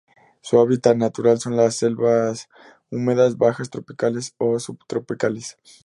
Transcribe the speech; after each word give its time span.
Su 0.41 0.59
hábitat 0.59 0.97
natural 0.97 1.39
son 1.39 1.55
las 1.55 1.75
selvas 1.75 2.49
húmedas 2.89 3.37
bajas 3.37 3.69
tropicales 3.69 4.33
o 4.39 4.57
subtropicales. 4.57 5.59